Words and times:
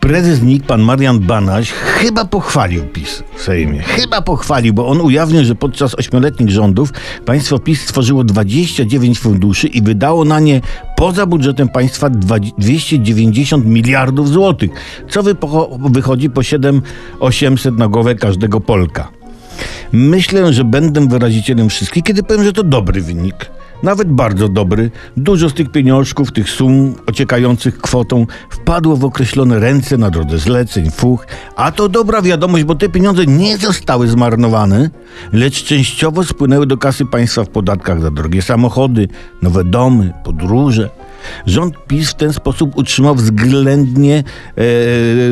Prezes 0.00 0.42
NIK, 0.42 0.66
pan 0.66 0.82
Marian 0.82 1.20
Banaś, 1.20 1.70
chyba 1.72 2.24
pochwalił 2.24 2.84
PiS 2.84 3.22
w 3.36 3.42
Sejmie. 3.42 3.82
Chyba 3.82 4.22
pochwalił, 4.22 4.74
bo 4.74 4.88
on 4.88 5.00
ujawnił, 5.00 5.44
że 5.44 5.54
podczas 5.54 5.94
ośmioletnich 5.94 6.50
rządów 6.50 6.92
państwo 7.24 7.58
PiS 7.58 7.80
stworzyło 7.80 8.24
29 8.24 9.18
funduszy 9.18 9.66
i 9.66 9.82
wydało 9.82 10.24
na 10.24 10.40
nie 10.40 10.60
poza 10.96 11.26
budżetem 11.26 11.68
państwa 11.68 12.10
290 12.10 13.66
miliardów 13.66 14.28
złotych, 14.28 14.70
co 15.10 15.22
wychodzi 15.90 16.30
po 16.30 16.40
7-800 17.20 17.78
na 17.78 17.88
głowę 17.88 18.14
każdego 18.14 18.60
Polka. 18.60 19.08
Myślę, 19.92 20.52
że 20.52 20.64
będę 20.64 21.08
wyrazicielem 21.08 21.68
wszystkich, 21.68 22.04
kiedy 22.04 22.22
powiem, 22.22 22.44
że 22.44 22.52
to 22.52 22.62
dobry 22.62 23.02
wynik. 23.02 23.50
Nawet 23.82 24.08
bardzo 24.08 24.48
dobry. 24.48 24.90
Dużo 25.16 25.48
z 25.48 25.54
tych 25.54 25.70
pieniążków, 25.70 26.32
tych 26.32 26.50
sum 26.50 26.94
ociekających 27.06 27.78
kwotą 27.78 28.26
wpadło 28.50 28.96
w 28.96 29.04
określone 29.04 29.58
ręce 29.58 29.96
na 29.96 30.10
drodze 30.10 30.38
zleceń, 30.38 30.90
fuch. 30.90 31.26
A 31.56 31.72
to 31.72 31.88
dobra 31.88 32.22
wiadomość, 32.22 32.64
bo 32.64 32.74
te 32.74 32.88
pieniądze 32.88 33.26
nie 33.26 33.56
zostały 33.56 34.08
zmarnowane, 34.08 34.90
lecz 35.32 35.64
częściowo 35.64 36.24
spłynęły 36.24 36.66
do 36.66 36.76
kasy 36.76 37.06
państwa 37.06 37.44
w 37.44 37.48
podatkach 37.48 38.02
za 38.02 38.10
drogie 38.10 38.42
samochody, 38.42 39.08
nowe 39.42 39.64
domy, 39.64 40.12
podróże. 40.24 40.90
Rząd 41.46 41.74
PiS 41.86 42.10
w 42.10 42.14
ten 42.14 42.32
sposób 42.32 42.76
utrzymał 42.76 43.14
względnie 43.14 44.24
e, 44.56 44.62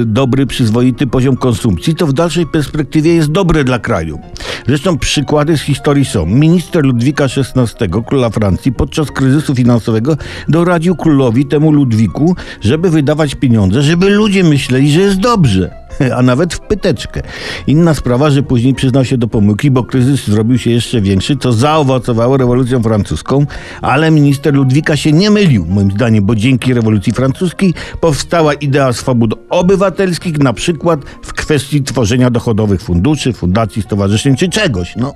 dobry, 0.04 0.46
przyzwoity 0.46 1.06
poziom 1.06 1.36
konsumpcji, 1.36 1.94
to 1.94 2.06
w 2.06 2.12
dalszej 2.12 2.46
perspektywie 2.46 3.14
jest 3.14 3.30
dobre 3.30 3.64
dla 3.64 3.78
kraju. 3.78 4.18
Zresztą 4.66 4.98
przykłady 4.98 5.58
z 5.58 5.60
historii 5.60 6.04
są. 6.04 6.26
Minister 6.26 6.84
Ludwika 6.84 7.24
XVI, 7.24 7.86
króla 8.06 8.30
Francji, 8.30 8.72
podczas 8.72 9.10
kryzysu 9.10 9.54
finansowego 9.54 10.16
doradził 10.48 10.96
królowi, 10.96 11.46
temu 11.46 11.72
Ludwiku, 11.72 12.36
żeby 12.60 12.90
wydawać 12.90 13.34
pieniądze, 13.34 13.82
żeby 13.82 14.10
ludzie 14.10 14.44
myśleli, 14.44 14.92
że 14.92 15.00
jest 15.00 15.20
dobrze 15.20 15.85
a 16.16 16.22
nawet 16.22 16.54
w 16.54 16.60
pyteczkę. 16.60 17.22
Inna 17.66 17.94
sprawa, 17.94 18.30
że 18.30 18.42
później 18.42 18.74
przyznał 18.74 19.04
się 19.04 19.18
do 19.18 19.28
pomyłki, 19.28 19.70
bo 19.70 19.84
kryzys 19.84 20.26
zrobił 20.26 20.58
się 20.58 20.70
jeszcze 20.70 21.00
większy, 21.00 21.36
co 21.36 21.52
zaowocowało 21.52 22.36
rewolucją 22.36 22.82
francuską, 22.82 23.46
ale 23.82 24.10
minister 24.10 24.54
Ludwika 24.54 24.96
się 24.96 25.12
nie 25.12 25.30
mylił, 25.30 25.66
moim 25.68 25.90
zdaniem, 25.90 26.24
bo 26.24 26.34
dzięki 26.34 26.74
rewolucji 26.74 27.12
francuskiej 27.12 27.74
powstała 28.00 28.54
idea 28.54 28.92
swobód 28.92 29.34
obywatelskich, 29.50 30.38
na 30.38 30.52
przykład 30.52 31.00
w 31.22 31.32
kwestii 31.32 31.82
tworzenia 31.82 32.30
dochodowych 32.30 32.82
funduszy, 32.82 33.32
fundacji, 33.32 33.82
stowarzyszeń 33.82 34.36
czy 34.36 34.48
czegoś. 34.48 34.96
No, 34.96 35.12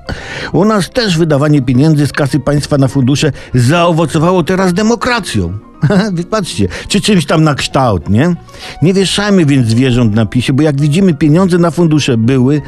u 0.52 0.64
nas 0.64 0.90
też 0.90 1.18
wydawanie 1.18 1.62
pieniędzy 1.62 2.06
z 2.06 2.12
kasy 2.12 2.40
państwa 2.40 2.78
na 2.78 2.88
fundusze 2.88 3.32
zaowocowało 3.54 4.42
teraz 4.42 4.72
demokracją. 4.72 5.69
Patrzcie, 6.30 6.68
czy 6.88 7.00
czymś 7.00 7.26
tam 7.26 7.44
na 7.44 7.54
kształt, 7.54 8.08
nie? 8.08 8.34
Nie 8.82 8.94
wieszajmy 8.94 9.46
więc 9.46 9.66
zwierząt 9.66 10.14
na 10.14 10.26
pisie, 10.26 10.52
bo 10.52 10.62
jak 10.62 10.80
widzimy, 10.80 11.14
pieniądze 11.14 11.58
na 11.58 11.70
fundusze 11.70 12.16
były, 12.16 12.62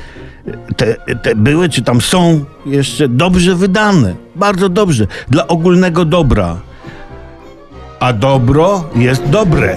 te, 0.76 0.96
te 1.22 1.34
były, 1.34 1.68
czy 1.68 1.82
tam 1.82 2.00
są 2.00 2.44
jeszcze 2.66 3.08
dobrze 3.08 3.54
wydane. 3.54 4.14
Bardzo 4.36 4.68
dobrze. 4.68 5.06
Dla 5.30 5.46
ogólnego 5.46 6.04
dobra. 6.04 6.60
A 8.00 8.12
dobro 8.12 8.90
jest 8.96 9.28
dobre. 9.28 9.76